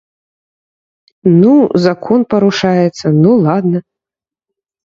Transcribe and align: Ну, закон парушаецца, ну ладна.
Ну, 1.41 1.51
закон 1.85 2.19
парушаецца, 2.33 3.07
ну 3.21 3.31
ладна. 3.47 3.79